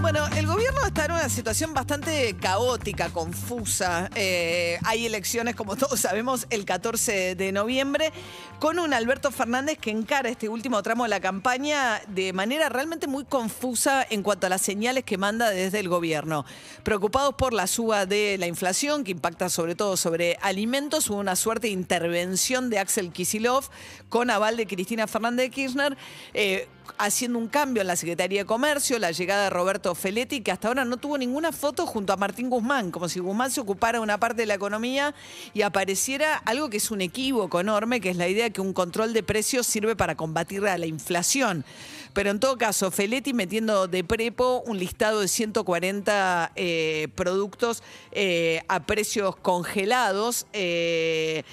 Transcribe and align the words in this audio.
Bueno, 0.00 0.24
el 0.36 0.46
gobierno 0.46 0.80
está 0.86 1.06
en 1.06 1.12
una 1.12 1.28
situación 1.28 1.74
bastante 1.74 2.36
caótica, 2.40 3.10
confusa. 3.10 4.08
Eh, 4.14 4.78
hay 4.84 5.06
elecciones, 5.06 5.56
como 5.56 5.76
todos 5.76 5.98
sabemos, 5.98 6.46
el 6.50 6.64
14 6.64 7.34
de 7.34 7.50
noviembre, 7.50 8.12
con 8.60 8.78
un 8.78 8.94
Alberto 8.94 9.32
Fernández 9.32 9.76
que 9.76 9.90
encara 9.90 10.28
este 10.28 10.48
último 10.48 10.82
tramo 10.84 11.02
de 11.02 11.10
la 11.10 11.20
campaña 11.20 12.00
de 12.06 12.32
manera 12.32 12.68
realmente 12.68 13.08
muy 13.08 13.24
confusa 13.24 14.06
en 14.08 14.22
cuanto 14.22 14.46
a 14.46 14.50
las 14.50 14.62
señales 14.62 15.02
que 15.02 15.18
manda 15.18 15.50
desde 15.50 15.80
el 15.80 15.88
gobierno. 15.88 16.44
Preocupados 16.84 17.34
por 17.34 17.52
la 17.52 17.66
suba 17.66 18.06
de 18.06 18.36
la 18.38 18.46
inflación, 18.46 19.02
que 19.02 19.10
impacta 19.10 19.48
sobre 19.48 19.74
todo 19.74 19.96
sobre 19.96 20.38
alimentos, 20.42 21.10
hubo 21.10 21.18
una 21.18 21.34
suerte 21.34 21.66
de 21.66 21.72
intervención 21.72 22.70
de 22.70 22.78
Axel 22.78 23.10
Kisilov 23.10 23.68
con 24.08 24.30
aval 24.30 24.56
de 24.56 24.68
Cristina 24.68 25.08
Fernández 25.08 25.46
de 25.46 25.50
Kirchner. 25.50 25.96
eh, 26.34 26.68
haciendo 26.96 27.38
un 27.38 27.48
cambio 27.48 27.82
en 27.82 27.86
la 27.86 27.96
Secretaría 27.96 28.40
de 28.40 28.46
Comercio, 28.46 28.98
la 28.98 29.10
llegada 29.10 29.44
de 29.44 29.50
Roberto 29.50 29.87
Feletti, 29.94 30.40
que 30.40 30.50
hasta 30.50 30.68
ahora 30.68 30.84
no 30.84 30.96
tuvo 30.96 31.18
ninguna 31.18 31.52
foto 31.52 31.86
junto 31.86 32.12
a 32.12 32.16
Martín 32.16 32.50
Guzmán, 32.50 32.90
como 32.90 33.08
si 33.08 33.20
Guzmán 33.20 33.50
se 33.50 33.60
ocupara 33.60 34.00
una 34.00 34.18
parte 34.18 34.42
de 34.42 34.46
la 34.46 34.54
economía 34.54 35.14
y 35.54 35.62
apareciera 35.62 36.36
algo 36.36 36.70
que 36.70 36.78
es 36.78 36.90
un 36.90 37.00
equívoco 37.00 37.60
enorme, 37.60 38.00
que 38.00 38.10
es 38.10 38.16
la 38.16 38.28
idea 38.28 38.44
de 38.44 38.50
que 38.50 38.60
un 38.60 38.72
control 38.72 39.12
de 39.12 39.22
precios 39.22 39.66
sirve 39.66 39.96
para 39.96 40.16
combatir 40.16 40.66
a 40.66 40.78
la 40.78 40.86
inflación. 40.86 41.64
Pero 42.12 42.30
en 42.30 42.40
todo 42.40 42.56
caso, 42.58 42.90
Feletti 42.90 43.32
metiendo 43.32 43.86
de 43.86 44.02
prepo 44.04 44.62
un 44.66 44.78
listado 44.78 45.20
de 45.20 45.28
140 45.28 46.52
eh, 46.56 47.08
productos 47.14 47.82
eh, 48.12 48.62
a 48.68 48.80
precios 48.80 49.36
congelados. 49.36 50.46
eh, 50.52 51.44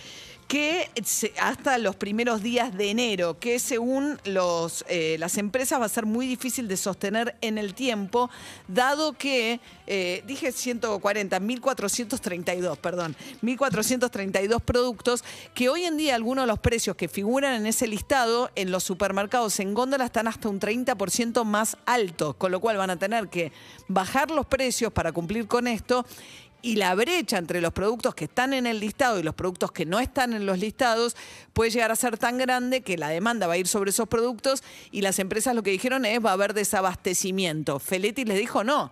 que 0.48 0.92
hasta 1.42 1.78
los 1.80 1.96
primeros 1.96 2.44
días 2.44 2.76
de 2.78 2.92
enero, 2.92 3.40
que 3.40 3.58
según 3.60 4.20
eh, 4.26 5.16
las 5.20 5.38
empresas 5.38 5.82
va 5.82 5.86
a 5.86 5.90
ser 5.90 6.06
muy 6.06 6.28
difícil 6.28 6.68
de 6.68 6.78
sostener 6.78 7.36
en 7.42 7.58
el 7.58 7.74
tiempo, 7.74 8.30
dado 8.68 9.14
que, 9.14 9.60
eh, 9.88 10.24
dije 10.28 10.52
140, 10.52 11.40
1432, 11.40 12.78
perdón, 12.78 13.16
1432 13.42 14.62
productos, 14.62 15.24
que 15.56 15.70
hoy 15.70 15.86
en 15.86 15.98
día 15.98 16.16
algunos 16.16 16.44
de 16.44 16.48
los 16.48 16.60
precios 16.60 16.96
que 16.96 17.08
figuran 17.08 17.56
en 17.56 17.66
ese 17.66 17.88
listado 17.88 18.52
en 18.56 18.70
los 18.70 18.84
supermercados 18.84 19.60
en 19.60 19.74
góndola 19.74 20.06
están 20.06 20.28
hasta 20.28 20.50
un 20.50 20.60
30% 20.60 21.44
más 21.44 21.78
altos, 21.86 22.36
con 22.36 22.52
lo 22.52 22.60
cual 22.60 22.78
van 22.78 22.92
a 22.92 23.00
tener 23.00 23.30
que 23.30 23.52
bajar 23.88 24.30
los 24.30 24.46
precios 24.46 24.94
para 24.94 25.12
cumplir 25.12 25.48
con 25.48 25.68
esto 25.68 26.06
y 26.66 26.78
la 26.78 26.96
brecha 26.96 27.38
entre 27.38 27.62
los 27.62 27.74
productos 27.74 28.16
que 28.16 28.26
están 28.26 28.52
en 28.52 28.66
el 28.66 28.80
listado 28.80 29.20
y 29.20 29.24
los 29.24 29.36
productos 29.36 29.72
que 29.72 29.86
no 29.86 30.00
están 30.00 30.34
en 30.34 30.48
los 30.48 30.58
listados 30.58 31.16
puede 31.54 31.70
llegar 31.70 31.92
a 31.92 31.96
ser 31.96 32.18
tan 32.18 32.40
grande 32.40 32.82
que 32.82 32.98
la 32.98 33.10
demanda 33.10 33.46
va 33.46 33.54
a 33.54 33.58
ir 33.58 33.68
sobre 33.68 33.92
esos 33.92 34.08
productos 34.08 34.64
y 34.90 35.02
las 35.02 35.20
empresas 35.20 35.54
lo 35.54 35.62
que 35.62 35.70
dijeron 35.70 36.06
es 36.06 36.26
va 36.26 36.32
a 36.32 36.34
haber 36.34 36.56
desabastecimiento. 36.56 37.78
Feletti 37.78 38.26
les 38.26 38.40
dijo 38.40 38.64
no. 38.64 38.92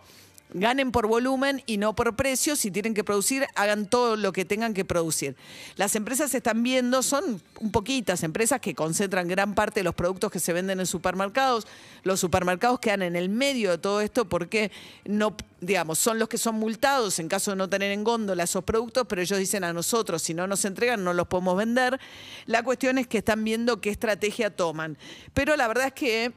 Ganen 0.54 0.92
por 0.92 1.08
volumen 1.08 1.64
y 1.66 1.78
no 1.78 1.96
por 1.96 2.16
precio. 2.16 2.56
Si 2.56 2.70
tienen 2.70 2.94
que 2.94 3.04
producir, 3.04 3.48
hagan 3.56 3.88
todo 3.88 4.16
lo 4.16 4.32
que 4.34 4.46
tengan 4.46 4.74
que 4.74 4.86
producir. 4.86 5.36
Las 5.78 5.96
empresas 5.96 6.34
están 6.36 6.62
viendo, 6.62 7.02
son 7.02 7.42
un 7.60 7.72
poquitas 7.72 8.24
empresas 8.24 8.62
que 8.62 8.76
concentran 8.76 9.28
gran 9.28 9.56
parte 9.56 9.80
de 9.80 9.84
los 9.84 9.96
productos 9.96 10.32
que 10.32 10.40
se 10.40 10.54
venden 10.54 10.80
en 10.80 10.86
supermercados. 10.86 11.66
Los 12.04 12.20
supermercados 12.20 12.80
quedan 12.80 13.02
en 13.02 13.16
el 13.16 13.30
medio 13.30 13.72
de 13.72 13.78
todo 13.80 14.02
esto 14.02 14.30
porque 14.30 14.72
no, 15.06 15.36
digamos, 15.60 15.98
son 15.98 16.20
los 16.20 16.30
que 16.30 16.38
son 16.38 16.56
multados 16.56 17.18
en 17.20 17.28
caso 17.28 17.52
de 17.52 17.58
no 17.58 17.70
tener 17.70 17.92
en 17.92 18.04
góndola 18.04 18.44
esos 18.44 18.64
productos, 18.64 19.06
pero 19.08 19.22
ellos 19.22 19.40
dicen 19.40 19.64
a 19.64 19.74
nosotros, 19.74 20.22
si 20.22 20.34
no 20.34 20.46
nos 20.46 20.66
entregan, 20.66 21.04
no 21.04 21.14
los 21.14 21.28
podemos 21.28 21.58
vender. 21.58 22.00
La 22.46 22.64
cuestión 22.64 22.98
es 22.98 23.08
que 23.08 23.18
están 23.18 23.44
viendo 23.44 23.82
qué 23.82 23.90
estrategia 23.90 24.56
toman. 24.56 24.98
Pero 25.34 25.56
la 25.56 25.68
verdad 25.68 25.88
es 25.88 25.94
que 25.94 26.34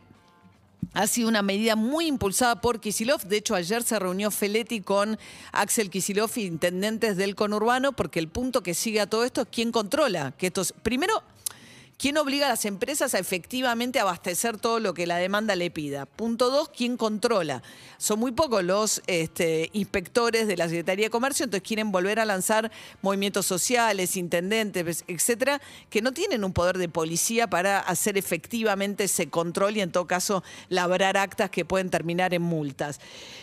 ha 0.95 1.07
sido 1.07 1.29
una 1.29 1.43
medida 1.43 1.77
muy 1.77 2.07
impulsada 2.07 2.61
por 2.61 2.81
Kisilov. 2.81 3.23
De 3.25 3.37
hecho, 3.37 3.55
ayer 3.55 3.83
se 3.83 3.99
reunió 3.99 4.31
Feletti 4.31 4.81
con 4.81 5.19
Axel 5.53 5.91
Kisilov, 5.91 6.31
intendentes 6.37 7.17
del 7.17 7.35
conurbano, 7.35 7.93
porque 7.93 8.19
el 8.19 8.29
punto 8.29 8.63
que 8.63 8.73
sigue 8.73 9.01
a 9.01 9.07
todo 9.07 9.25
esto 9.25 9.43
es 9.43 9.49
quién 9.51 9.73
controla. 9.73 10.33
Que 10.39 10.47
estos, 10.47 10.73
primero, 10.83 11.23
¿Quién 11.99 12.19
obliga 12.19 12.45
a 12.45 12.51
las 12.51 12.67
empresas 12.67 13.15
a 13.15 13.19
efectivamente 13.19 13.99
abastecer 13.99 14.59
todo 14.59 14.81
lo 14.81 14.93
que 14.93 15.07
la 15.07 15.17
demanda 15.17 15.57
le 15.57 15.71
pida? 15.71 16.05
Punto 16.05 16.51
dos, 16.51 16.69
¿quién 16.69 16.99
controla? 16.99 17.63
Son 17.97 18.19
muy 18.19 18.33
pocos 18.33 18.63
los 18.63 19.01
este, 19.07 19.71
inspectores 19.73 20.47
de 20.47 20.59
la 20.59 20.69
Secretaría 20.69 21.07
de 21.07 21.11
Comercio, 21.11 21.45
entonces 21.45 21.67
quieren 21.67 21.93
volver 21.93 22.21
a 22.21 22.27
lanzar 22.27 22.71
movimientos 23.01 23.47
sociales, 23.47 24.19
intendentes, 24.19 25.05
etcétera, 25.09 25.63
que 25.89 26.03
no 26.03 26.13
tienen 26.13 26.45
un 26.45 26.53
poder 26.53 26.77
de 26.77 26.91
policía 26.91 27.49
para 27.49 27.79
hacer 27.79 28.19
efectivamente 28.19 29.05
ese 29.05 29.31
control 29.31 29.79
y 29.79 29.81
en 29.81 29.91
todo 29.91 30.07
caso 30.07 30.45
labrar 30.69 31.17
actas 31.17 31.49
que 31.49 31.65
pueden 31.65 31.89
terminar 31.89 32.35
en 32.35 32.43
multas. 32.43 33.01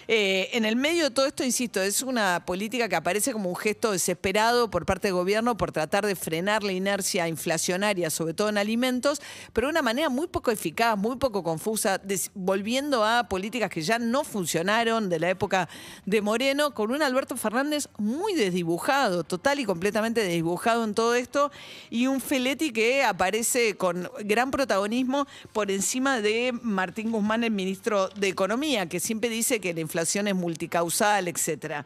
Eh, 0.07 0.49
en 0.53 0.65
el 0.65 0.75
medio 0.75 1.05
de 1.05 1.11
todo 1.11 1.25
esto, 1.25 1.43
insisto, 1.43 1.81
es 1.81 2.03
una 2.03 2.45
política 2.45 2.87
que 2.87 2.97
aparece 2.97 3.31
como 3.31 3.49
un 3.49 3.55
gesto 3.55 3.91
desesperado 3.91 4.69
por 4.69 4.85
parte 4.85 5.07
del 5.07 5.15
gobierno 5.15 5.57
por 5.57 5.71
tratar 5.71 6.05
de 6.05 6.15
frenar 6.15 6.63
la 6.63 6.73
inercia 6.73 7.27
inflacionaria, 7.27 8.11
sobre 8.11 8.35
todo 8.35 8.42
en 8.49 8.57
alimentos, 8.57 9.21
pero 9.53 9.67
de 9.67 9.71
una 9.71 9.81
manera 9.81 10.09
muy 10.09 10.27
poco 10.27 10.51
eficaz, 10.51 10.97
muy 10.97 11.17
poco 11.17 11.43
confusa, 11.43 12.01
volviendo 12.33 13.05
a 13.05 13.23
políticas 13.29 13.69
que 13.69 13.81
ya 13.81 13.99
no 13.99 14.23
funcionaron 14.23 15.09
de 15.09 15.19
la 15.19 15.29
época 15.29 15.69
de 16.05 16.21
Moreno, 16.21 16.73
con 16.73 16.91
un 16.91 17.01
Alberto 17.01 17.37
Fernández 17.37 17.87
muy 17.97 18.33
desdibujado, 18.33 19.23
total 19.23 19.59
y 19.59 19.65
completamente 19.65 20.21
desdibujado 20.21 20.83
en 20.83 20.93
todo 20.93 21.15
esto, 21.15 21.51
y 21.89 22.07
un 22.07 22.21
Feletti 22.21 22.71
que 22.71 23.03
aparece 23.03 23.75
con 23.75 24.09
gran 24.19 24.51
protagonismo 24.51 25.27
por 25.51 25.71
encima 25.71 26.21
de 26.21 26.53
Martín 26.61 27.11
Guzmán, 27.11 27.43
el 27.43 27.51
ministro 27.51 28.09
de 28.09 28.27
Economía, 28.27 28.87
que 28.87 28.99
siempre 28.99 29.29
dice 29.29 29.59
que 29.59 29.73
la 29.73 29.81
inflación 29.81 30.27
es 30.27 30.35
multicausal, 30.35 31.27
etcétera. 31.27 31.85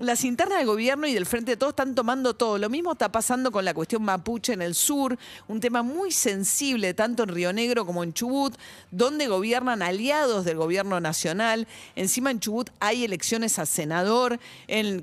Las 0.00 0.24
internas 0.24 0.56
del 0.56 0.66
gobierno 0.66 1.06
y 1.06 1.12
del 1.12 1.26
Frente 1.26 1.50
de 1.50 1.56
Todos 1.58 1.72
están 1.72 1.94
tomando 1.94 2.32
todo. 2.32 2.56
Lo 2.56 2.70
mismo 2.70 2.92
está 2.92 3.12
pasando 3.12 3.52
con 3.52 3.66
la 3.66 3.74
cuestión 3.74 4.02
mapuche 4.02 4.54
en 4.54 4.62
el 4.62 4.74
sur, 4.74 5.18
un 5.46 5.60
tema 5.60 5.82
muy 5.82 6.10
sensible 6.10 6.94
tanto 6.94 7.24
en 7.24 7.28
Río 7.28 7.52
Negro 7.52 7.84
como 7.84 8.02
en 8.02 8.14
Chubut, 8.14 8.56
donde 8.90 9.26
gobiernan 9.26 9.82
aliados 9.82 10.46
del 10.46 10.56
gobierno 10.56 11.00
nacional. 11.00 11.68
Encima 11.96 12.30
en 12.30 12.40
Chubut 12.40 12.70
hay 12.80 13.04
elecciones 13.04 13.58
a 13.58 13.66
senador, 13.66 14.40
eh, 14.68 15.02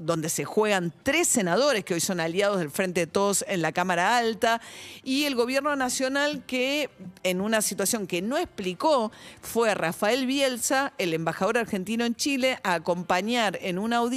donde 0.00 0.28
se 0.28 0.44
juegan 0.44 0.92
tres 1.04 1.28
senadores 1.28 1.84
que 1.84 1.94
hoy 1.94 2.00
son 2.00 2.18
aliados 2.18 2.58
del 2.58 2.72
Frente 2.72 2.98
de 2.98 3.06
Todos 3.06 3.44
en 3.46 3.62
la 3.62 3.70
Cámara 3.70 4.16
Alta, 4.16 4.60
y 5.04 5.26
el 5.26 5.36
gobierno 5.36 5.76
nacional 5.76 6.42
que 6.48 6.90
en 7.22 7.40
una 7.40 7.62
situación 7.62 8.08
que 8.08 8.22
no 8.22 8.38
explicó 8.38 9.12
fue 9.40 9.72
Rafael 9.76 10.26
Bielsa, 10.26 10.94
el 10.98 11.14
embajador 11.14 11.58
argentino 11.58 12.04
en 12.04 12.16
Chile, 12.16 12.58
a 12.64 12.74
acompañar 12.74 13.60
en 13.62 13.78
una 13.78 13.98
audiencia 13.98 14.15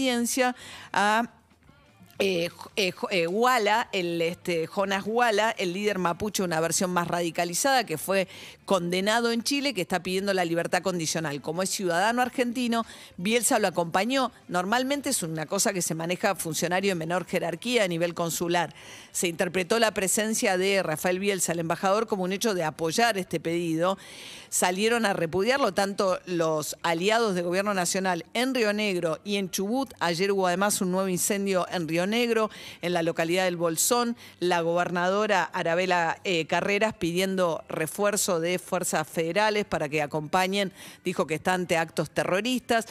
a 0.93 1.27
eh, 2.21 2.49
eh, 2.75 2.91
eh, 3.11 3.27
el 3.93 4.21
este, 4.21 4.67
Jonas 4.67 5.05
Wala, 5.07 5.51
el 5.51 5.71
líder 5.71 5.99
mapuche, 5.99 6.43
una 6.43 6.59
versión 6.59 6.91
más 6.91 7.07
radicalizada, 7.07 7.85
que 7.85 7.97
fue 7.97 8.27
condenado 8.65 9.31
en 9.31 9.41
Chile, 9.41 9.73
que 9.73 9.81
está 9.81 10.03
pidiendo 10.03 10.33
la 10.33 10.43
libertad 10.43 10.81
condicional. 10.81 11.41
Como 11.41 11.63
es 11.63 11.69
ciudadano 11.69 12.21
argentino, 12.21 12.85
Bielsa 13.15 13.57
lo 13.57 13.69
acompañó. 13.69 14.33
Normalmente 14.49 15.11
es 15.11 15.23
una 15.23 15.45
cosa 15.45 15.71
que 15.71 15.81
se 15.81 15.95
maneja 15.95 16.35
funcionario 16.35 16.91
de 16.91 16.95
menor 16.95 17.25
jerarquía 17.25 17.85
a 17.85 17.87
nivel 17.87 18.13
consular. 18.13 18.75
Se 19.13 19.29
interpretó 19.29 19.79
la 19.79 19.93
presencia 19.93 20.57
de 20.57 20.83
Rafael 20.83 21.19
Bielsa, 21.19 21.53
el 21.53 21.59
embajador, 21.59 22.05
como 22.05 22.23
un 22.23 22.33
hecho 22.33 22.53
de 22.53 22.65
apoyar 22.65 23.17
este 23.17 23.39
pedido. 23.39 23.97
Salieron 24.49 25.05
a 25.05 25.13
repudiarlo 25.13 25.73
tanto 25.73 26.19
los 26.25 26.75
aliados 26.81 27.35
del 27.35 27.45
gobierno 27.45 27.73
nacional 27.73 28.25
en 28.33 28.53
Río 28.53 28.73
Negro 28.73 29.19
y 29.23 29.37
en 29.37 29.49
Chubut. 29.49 29.93
Ayer 29.99 30.31
hubo 30.31 30.47
además 30.47 30.81
un 30.81 30.91
nuevo 30.91 31.07
incendio 31.07 31.67
en 31.71 31.87
Río 31.87 32.05
Negro, 32.05 32.08
en 32.13 32.93
la 32.93 33.03
localidad 33.03 33.45
del 33.45 33.57
Bolsón. 33.57 34.15
La 34.39 34.61
gobernadora 34.61 35.43
Arabela 35.43 36.19
eh, 36.23 36.45
Carreras 36.45 36.93
pidiendo 36.93 37.63
refuerzo 37.69 38.39
de 38.39 38.59
fuerzas 38.59 39.07
federales 39.07 39.65
para 39.65 39.89
que 39.89 40.01
acompañen, 40.01 40.71
dijo 41.03 41.27
que 41.27 41.35
está 41.35 41.53
ante 41.53 41.77
actos 41.77 42.09
terroristas. 42.09 42.85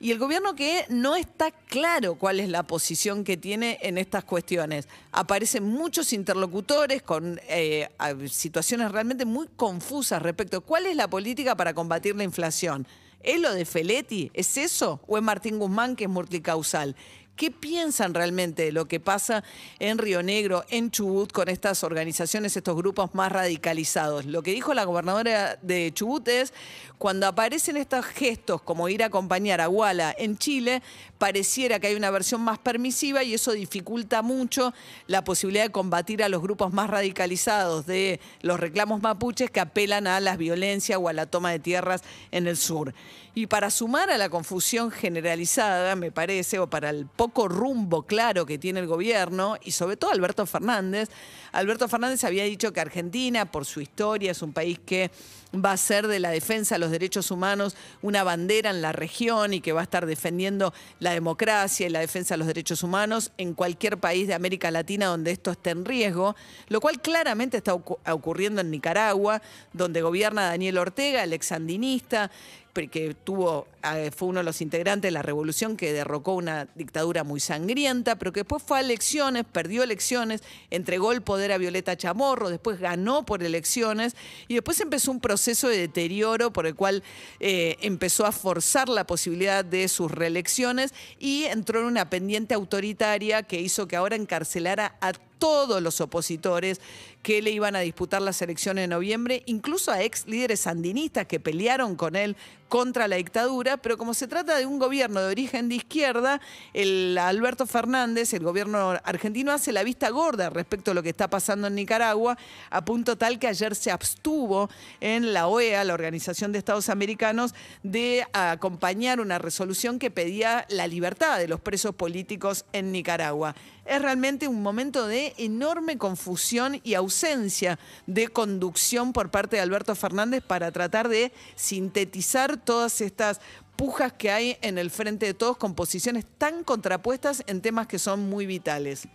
Y 0.00 0.10
el 0.10 0.18
gobierno 0.18 0.54
que 0.54 0.84
no 0.88 1.16
está 1.16 1.50
claro 1.50 2.16
cuál 2.16 2.40
es 2.40 2.48
la 2.48 2.64
posición 2.64 3.24
que 3.24 3.36
tiene 3.36 3.78
en 3.80 3.96
estas 3.96 4.24
cuestiones. 4.24 4.88
Aparecen 5.12 5.64
muchos 5.64 6.12
interlocutores 6.12 7.02
con 7.02 7.40
eh, 7.48 7.88
situaciones 8.28 8.90
realmente 8.92 9.24
muy 9.24 9.48
confusas 9.56 10.20
respecto 10.20 10.58
a 10.58 10.60
cuál 10.60 10.86
es 10.86 10.96
la 10.96 11.08
política 11.08 11.56
para 11.56 11.74
combatir 11.74 12.16
la 12.16 12.24
inflación. 12.24 12.86
¿Es 13.22 13.40
lo 13.40 13.54
de 13.54 13.64
Feletti? 13.64 14.30
¿Es 14.34 14.58
eso? 14.58 15.00
¿O 15.06 15.16
es 15.16 15.22
Martín 15.22 15.58
Guzmán 15.58 15.96
que 15.96 16.04
es 16.04 16.10
multicausal? 16.10 16.94
Qué 17.36 17.50
piensan 17.50 18.14
realmente 18.14 18.64
de 18.64 18.72
lo 18.72 18.86
que 18.86 19.00
pasa 19.00 19.44
en 19.78 19.98
Río 19.98 20.22
Negro, 20.22 20.64
en 20.68 20.90
Chubut, 20.90 21.32
con 21.32 21.48
estas 21.48 21.84
organizaciones, 21.84 22.56
estos 22.56 22.76
grupos 22.76 23.14
más 23.14 23.32
radicalizados. 23.32 24.24
Lo 24.26 24.42
que 24.42 24.52
dijo 24.52 24.74
la 24.74 24.84
gobernadora 24.84 25.58
de 25.62 25.92
Chubut 25.92 26.26
es, 26.28 26.52
cuando 26.98 27.26
aparecen 27.26 27.76
estos 27.76 28.04
gestos 28.06 28.62
como 28.62 28.88
ir 28.88 29.02
a 29.02 29.06
acompañar 29.06 29.60
a 29.60 29.66
Guala 29.66 30.14
en 30.16 30.38
Chile, 30.38 30.82
pareciera 31.18 31.80
que 31.80 31.88
hay 31.88 31.94
una 31.94 32.10
versión 32.10 32.40
más 32.40 32.58
permisiva 32.58 33.22
y 33.22 33.34
eso 33.34 33.52
dificulta 33.52 34.22
mucho 34.22 34.72
la 35.06 35.24
posibilidad 35.24 35.64
de 35.64 35.72
combatir 35.72 36.22
a 36.22 36.28
los 36.28 36.40
grupos 36.40 36.72
más 36.72 36.88
radicalizados 36.88 37.86
de 37.86 38.20
los 38.42 38.60
reclamos 38.60 39.02
mapuches 39.02 39.50
que 39.50 39.60
apelan 39.60 40.06
a 40.06 40.20
la 40.20 40.36
violencia 40.36 40.98
o 40.98 41.08
a 41.08 41.12
la 41.12 41.26
toma 41.26 41.50
de 41.50 41.58
tierras 41.58 42.02
en 42.30 42.46
el 42.46 42.56
sur. 42.56 42.94
Y 43.36 43.48
para 43.48 43.70
sumar 43.70 44.10
a 44.10 44.18
la 44.18 44.28
confusión 44.28 44.92
generalizada, 44.92 45.96
me 45.96 46.12
parece, 46.12 46.60
o 46.60 46.70
para 46.70 46.90
el 46.90 47.06
poco 47.06 47.48
rumbo 47.48 48.04
claro 48.04 48.46
que 48.46 48.58
tiene 48.58 48.78
el 48.78 48.86
gobierno, 48.86 49.56
y 49.60 49.72
sobre 49.72 49.96
todo 49.96 50.12
Alberto 50.12 50.46
Fernández, 50.46 51.08
Alberto 51.50 51.88
Fernández 51.88 52.22
había 52.22 52.44
dicho 52.44 52.72
que 52.72 52.80
Argentina, 52.80 53.50
por 53.50 53.64
su 53.64 53.80
historia, 53.80 54.30
es 54.30 54.42
un 54.42 54.52
país 54.52 54.78
que 54.78 55.10
va 55.54 55.72
a 55.72 55.76
ser 55.76 56.08
de 56.08 56.18
la 56.18 56.30
defensa 56.30 56.74
de 56.74 56.80
los 56.80 56.90
derechos 56.90 57.30
humanos 57.30 57.76
una 58.02 58.24
bandera 58.24 58.70
en 58.70 58.82
la 58.82 58.92
región 58.92 59.54
y 59.54 59.60
que 59.60 59.72
va 59.72 59.80
a 59.80 59.84
estar 59.84 60.06
defendiendo 60.06 60.74
la 60.98 61.12
democracia 61.12 61.86
y 61.86 61.90
la 61.90 62.00
defensa 62.00 62.34
de 62.34 62.38
los 62.38 62.46
derechos 62.48 62.82
humanos 62.82 63.30
en 63.38 63.54
cualquier 63.54 63.98
país 63.98 64.26
de 64.26 64.34
América 64.34 64.70
Latina 64.72 65.06
donde 65.06 65.30
esto 65.30 65.52
esté 65.52 65.70
en 65.70 65.84
riesgo, 65.84 66.34
lo 66.68 66.80
cual 66.80 67.00
claramente 67.00 67.56
está 67.56 67.74
ocurriendo 67.74 68.60
en 68.60 68.70
Nicaragua, 68.70 69.42
donde 69.72 70.02
gobierna 70.02 70.46
Daniel 70.46 70.78
Ortega, 70.78 71.22
el 71.22 71.32
exandinista, 71.32 72.30
que 72.74 73.14
tuvo, 73.14 73.68
eh, 73.94 74.10
fue 74.14 74.28
uno 74.28 74.40
de 74.40 74.44
los 74.44 74.60
integrantes 74.60 75.08
de 75.08 75.12
la 75.12 75.22
revolución 75.22 75.76
que 75.76 75.92
derrocó 75.92 76.34
una 76.34 76.66
dictadura 76.74 77.22
muy 77.22 77.38
sangrienta, 77.38 78.16
pero 78.16 78.32
que 78.32 78.40
después 78.40 78.62
fue 78.62 78.78
a 78.78 78.80
elecciones, 78.80 79.44
perdió 79.50 79.84
elecciones, 79.84 80.42
entregó 80.70 81.12
el 81.12 81.22
poder 81.22 81.52
a 81.52 81.58
Violeta 81.58 81.96
Chamorro, 81.96 82.50
después 82.50 82.80
ganó 82.80 83.24
por 83.24 83.44
elecciones 83.44 84.16
y 84.48 84.54
después 84.54 84.80
empezó 84.80 85.12
un 85.12 85.20
proceso 85.20 85.68
de 85.68 85.78
deterioro 85.78 86.52
por 86.52 86.66
el 86.66 86.74
cual 86.74 87.04
eh, 87.38 87.76
empezó 87.80 88.26
a 88.26 88.32
forzar 88.32 88.88
la 88.88 89.06
posibilidad 89.06 89.64
de 89.64 89.86
sus 89.88 90.10
reelecciones 90.10 90.92
y 91.20 91.44
entró 91.44 91.80
en 91.80 91.86
una 91.86 92.10
pendiente 92.10 92.54
autoritaria 92.54 93.44
que 93.44 93.60
hizo 93.60 93.86
que 93.86 93.96
ahora 93.96 94.16
encarcelara 94.16 94.96
a 95.00 95.12
todos 95.44 95.82
los 95.82 96.00
opositores 96.00 96.80
que 97.22 97.42
le 97.42 97.50
iban 97.50 97.76
a 97.76 97.80
disputar 97.80 98.22
las 98.22 98.40
elecciones 98.40 98.84
de 98.84 98.88
noviembre, 98.88 99.42
incluso 99.44 99.92
a 99.92 100.02
ex 100.02 100.26
líderes 100.26 100.60
sandinistas 100.60 101.26
que 101.26 101.38
pelearon 101.38 101.96
con 101.96 102.16
él 102.16 102.34
contra 102.68 103.08
la 103.08 103.16
dictadura, 103.16 103.76
pero 103.76 103.98
como 103.98 104.14
se 104.14 104.26
trata 104.26 104.56
de 104.56 104.66
un 104.66 104.78
gobierno 104.78 105.20
de 105.20 105.30
origen 105.30 105.68
de 105.68 105.76
izquierda, 105.76 106.40
el 106.72 107.16
Alberto 107.18 107.66
Fernández, 107.66 108.32
el 108.32 108.42
gobierno 108.42 108.98
argentino, 109.04 109.52
hace 109.52 109.70
la 109.70 109.84
vista 109.84 110.08
gorda 110.08 110.50
respecto 110.50 110.90
a 110.90 110.94
lo 110.94 111.02
que 111.02 111.10
está 111.10 111.28
pasando 111.28 111.68
en 111.68 111.74
Nicaragua, 111.74 112.36
a 112.70 112.84
punto 112.84 113.16
tal 113.16 113.38
que 113.38 113.46
ayer 113.46 113.74
se 113.76 113.90
abstuvo 113.90 114.70
en 115.00 115.34
la 115.34 115.46
OEA, 115.46 115.84
la 115.84 115.94
Organización 115.94 116.52
de 116.52 116.58
Estados 116.58 116.88
Americanos, 116.88 117.54
de 117.82 118.26
acompañar 118.32 119.20
una 119.20 119.38
resolución 119.38 119.98
que 119.98 120.10
pedía 120.10 120.66
la 120.70 120.86
libertad 120.86 121.38
de 121.38 121.48
los 121.48 121.60
presos 121.60 121.94
políticos 121.94 122.64
en 122.72 122.92
Nicaragua. 122.92 123.54
Es 123.84 124.00
realmente 124.00 124.48
un 124.48 124.62
momento 124.62 125.06
de 125.06 125.33
enorme 125.38 125.98
confusión 125.98 126.80
y 126.82 126.94
ausencia 126.94 127.78
de 128.06 128.28
conducción 128.28 129.12
por 129.12 129.30
parte 129.30 129.56
de 129.56 129.62
Alberto 129.62 129.94
Fernández 129.94 130.42
para 130.46 130.72
tratar 130.72 131.08
de 131.08 131.32
sintetizar 131.56 132.56
todas 132.56 133.00
estas 133.00 133.40
pujas 133.76 134.12
que 134.12 134.30
hay 134.30 134.56
en 134.62 134.78
el 134.78 134.90
frente 134.90 135.26
de 135.26 135.34
todos 135.34 135.56
con 135.56 135.74
posiciones 135.74 136.24
tan 136.38 136.64
contrapuestas 136.64 137.42
en 137.46 137.60
temas 137.60 137.86
que 137.86 137.98
son 137.98 138.28
muy 138.28 138.46
vitales. 138.46 139.08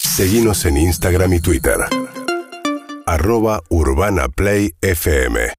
Seguimos 0.00 0.64
en 0.64 0.76
Instagram 0.76 1.32
y 1.34 1.40
Twitter. 1.40 1.76
Arroba 3.06 3.62
Urbana 3.68 4.28
Play 4.28 4.74
FM. 4.80 5.52